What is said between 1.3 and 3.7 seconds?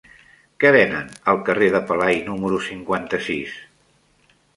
al carrer de Pelai número cinquanta-sis?